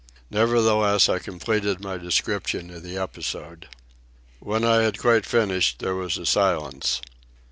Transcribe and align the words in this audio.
Nevertheless, 0.31 1.07
I 1.09 1.19
completed 1.19 1.79
my 1.79 1.99
description 1.99 2.71
of 2.71 2.81
the 2.81 2.97
episode. 2.97 3.67
When 4.39 4.63
I 4.63 4.77
had 4.81 4.97
quite 4.97 5.27
finished 5.27 5.77
there 5.77 5.93
was 5.93 6.17
a 6.17 6.25
silence. 6.25 7.01